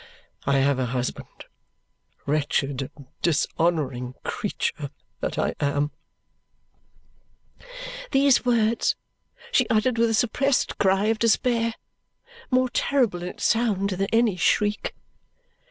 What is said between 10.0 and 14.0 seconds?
a suppressed cry of despair, more terrible in its sound